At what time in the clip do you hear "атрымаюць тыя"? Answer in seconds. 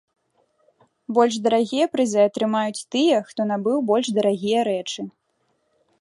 2.29-3.15